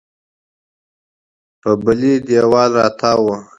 [1.61, 3.27] په بلې دېوال راتاو و.